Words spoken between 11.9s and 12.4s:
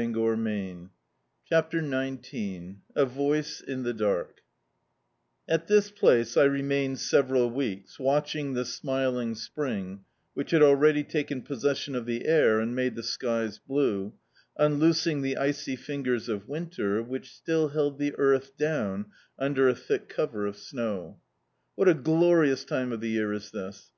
of the